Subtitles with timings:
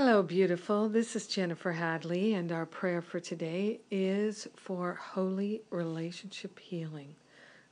[0.00, 0.88] Hello, beautiful.
[0.88, 7.16] This is Jennifer Hadley, and our prayer for today is for holy relationship healing.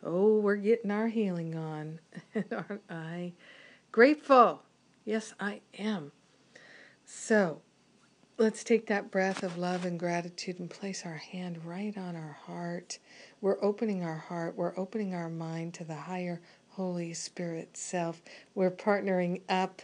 [0.02, 2.00] Oh, we're getting our healing on,
[2.50, 3.32] aren't I?
[3.92, 4.64] Grateful.
[5.04, 6.10] Yes, I am.
[7.04, 7.60] So,
[8.38, 12.38] let's take that breath of love and gratitude and place our hand right on our
[12.44, 12.98] heart.
[13.40, 18.20] We're opening our heart, we're opening our mind to the higher Holy Spirit self.
[18.56, 19.80] We're partnering up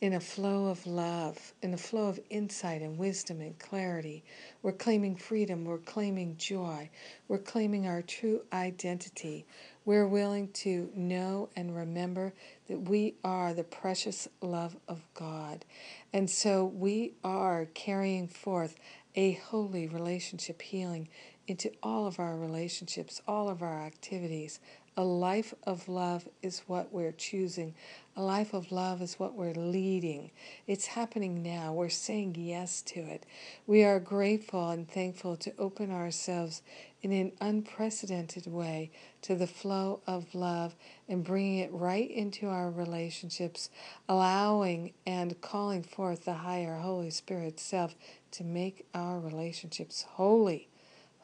[0.00, 4.22] in a flow of love, in a flow of insight and wisdom and clarity.
[4.62, 6.90] We're claiming freedom, we're claiming joy,
[7.28, 9.46] we're claiming our true identity.
[9.86, 12.34] We're willing to know and remember
[12.68, 15.64] that we are the precious love of God.
[16.12, 18.76] And so we are carrying forth
[19.14, 21.08] a holy relationship healing
[21.46, 24.60] into all of our relationships, all of our activities.
[24.98, 27.74] A life of love is what we're choosing.
[28.16, 30.30] A life of love is what we're leading.
[30.66, 31.74] It's happening now.
[31.74, 33.26] We're saying yes to it.
[33.66, 36.62] We are grateful and thankful to open ourselves
[37.02, 40.74] in an unprecedented way to the flow of love
[41.08, 43.68] and bringing it right into our relationships,
[44.08, 47.94] allowing and calling forth the higher Holy Spirit self
[48.30, 50.68] to make our relationships holy.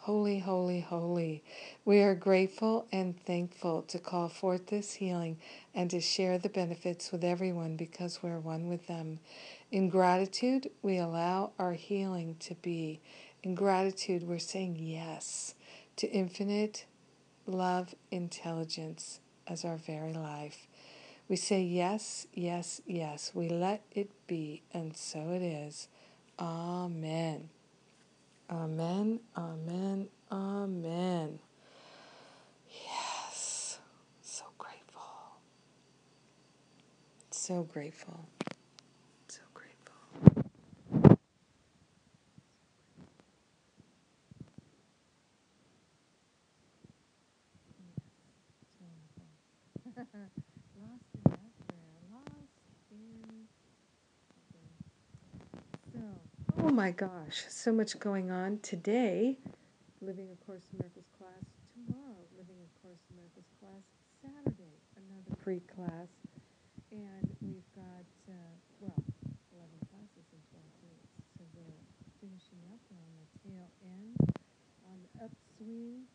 [0.02, 1.44] Holy, holy, holy.
[1.84, 5.38] We are grateful and thankful to call forth this healing
[5.74, 9.20] and to share the benefits with everyone because we're one with them.
[9.72, 13.00] In gratitude, we allow our healing to be.
[13.44, 15.54] In gratitude, we're saying yes
[15.96, 16.86] to infinite
[17.46, 20.66] love intelligence as our very life.
[21.28, 23.32] We say yes, yes, yes.
[23.34, 25.88] We let it be, and so it is.
[26.40, 27.50] Amen.
[28.52, 31.40] Amen, amen, amen.
[32.70, 33.78] Yes,
[34.22, 35.02] so grateful.
[37.30, 38.28] So grateful.
[39.28, 39.94] So grateful.
[50.80, 51.90] Lost in that prayer.
[52.12, 52.50] Lost
[52.92, 53.48] in.
[55.92, 56.51] So.
[56.62, 59.34] Oh my gosh, so much going on today.
[59.98, 61.42] Living a Course in Miracles class
[61.74, 62.22] tomorrow.
[62.38, 63.82] Living a Course in Miracles class
[64.22, 64.78] Saturday.
[64.94, 66.06] Another free class.
[66.94, 69.02] And we've got, uh, well,
[69.58, 71.10] 11 classes in 12 days.
[71.34, 71.82] So we're
[72.22, 72.78] finishing up.
[72.94, 74.14] We're on the tail end,
[74.86, 76.06] on the upswing.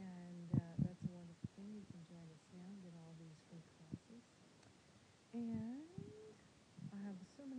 [0.00, 1.76] And uh, that's a wonderful thing.
[1.76, 4.24] You can join us now and get all these free classes.
[5.36, 5.79] And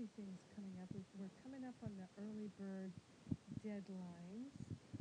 [0.01, 0.89] many things coming up.
[1.19, 2.91] We're coming up on the early bird
[3.63, 4.50] deadlines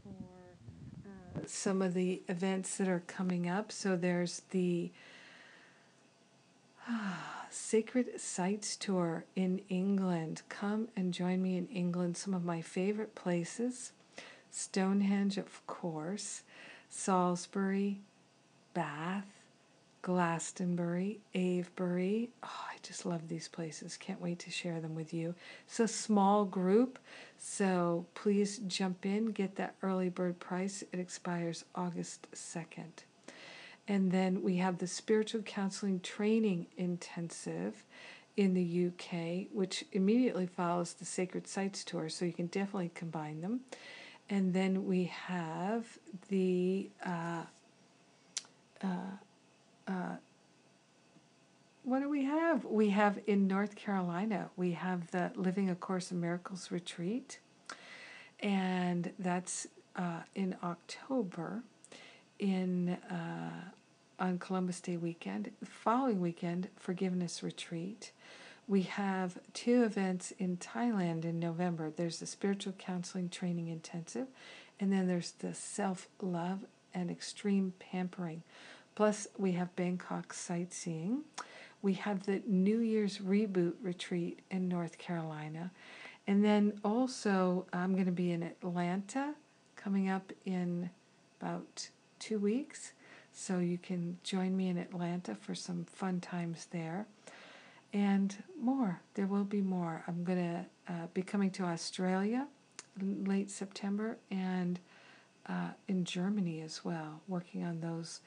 [0.03, 3.73] for uh, some of the events that are coming up.
[3.73, 4.91] So there's the
[6.87, 7.15] uh,
[7.51, 10.43] Sacred Sites Tour in England.
[10.51, 12.19] Come and join me in England.
[12.19, 13.93] Some of my favorite places
[14.51, 16.43] Stonehenge, of course,
[16.91, 18.01] Salisbury,
[18.75, 19.40] Bath,
[20.03, 22.31] Glastonbury, Avebury.
[22.43, 23.97] Oh, I just love these places.
[23.97, 25.35] Can't wait to share them with you.
[25.67, 26.99] It's a small group,
[27.39, 30.83] so please jump in, get that early bird price.
[30.93, 33.05] It expires August 2nd.
[33.87, 37.85] And then we have the Spiritual Counseling Training Intensive
[38.37, 43.41] in the UK, which immediately follows the Sacred Sites Tour, so you can definitely combine
[43.41, 43.61] them.
[44.31, 47.43] And then we have the uh,
[48.83, 48.87] uh,
[49.87, 50.17] uh,
[51.83, 52.65] what do we have?
[52.65, 57.39] We have in North Carolina, we have the Living a Course in Miracles retreat,
[58.41, 59.67] and that's
[59.97, 61.63] uh, in October
[62.39, 63.71] in uh,
[64.19, 65.51] on Columbus Day weekend.
[65.61, 68.13] The following weekend, Forgiveness Retreat.
[68.69, 71.91] We have two events in Thailand in November.
[71.91, 74.29] There's the Spiritual Counseling Training Intensive,
[74.79, 78.43] and then there's the Self Love and Extreme Pampering
[78.95, 81.23] Plus, we have Bangkok sightseeing.
[81.83, 85.71] We have the New Year's reboot retreat in North Carolina.
[86.27, 89.35] And then also, I'm going to be in Atlanta
[89.77, 90.91] coming up in
[91.41, 91.89] about
[92.19, 92.93] two weeks.
[93.33, 97.07] So you can join me in Atlanta for some fun times there.
[97.93, 99.01] and more.
[99.15, 100.03] There will be more.
[100.07, 102.47] I'm going to uh, be coming to Australia
[103.03, 104.79] late September and
[105.49, 108.21] uh, in Germany as well, working on those.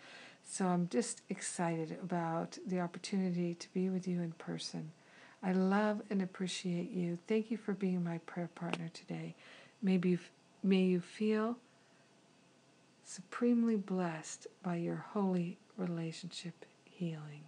[0.46, 4.92] So I'm just excited about the opportunity to be with you in person.
[5.42, 7.18] I love and appreciate you.
[7.28, 9.36] Thank you for being my prayer partner today.
[9.82, 10.18] Maybe
[10.64, 11.58] may you feel
[13.04, 17.44] supremely blessed by your holy relationship healing.